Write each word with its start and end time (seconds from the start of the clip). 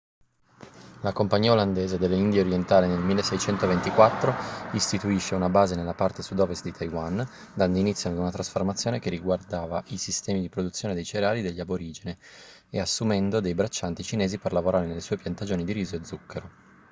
la 1.01 1.13
compagnia 1.13 1.51
olandese 1.51 1.99
delle 1.99 2.15
indie 2.15 2.39
orientali 2.41 2.87
nel 2.87 3.01
1624 3.01 4.33
istituisce 4.71 5.35
una 5.35 5.47
base 5.47 5.75
nella 5.75 5.93
parte 5.93 6.23
sud-ovest 6.23 6.63
di 6.63 6.71
taiwan 6.71 7.23
dando 7.53 7.77
inizio 7.77 8.09
ad 8.09 8.17
una 8.17 8.31
trasformazione 8.31 8.97
che 8.97 9.11
riguardava 9.11 9.83
i 9.89 9.97
sistemi 9.97 10.41
di 10.41 10.49
produzione 10.49 10.95
dei 10.95 11.05
cereali 11.05 11.43
degli 11.43 11.59
aborigeni 11.59 12.17
e 12.71 12.79
assumendo 12.79 13.41
dei 13.41 13.53
braccianti 13.53 14.01
cinesi 14.01 14.39
per 14.39 14.53
lavorare 14.53 14.87
nelle 14.87 15.01
sue 15.01 15.17
piantagioni 15.17 15.63
di 15.63 15.71
riso 15.71 15.95
e 15.95 16.03
zucchero 16.03 16.49